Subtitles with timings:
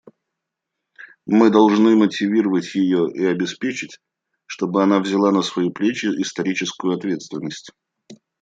[1.27, 3.99] Мы должны мотивировать ее и обеспечить,
[4.47, 7.69] чтобы она взяла на свои плечи историческую ответственность.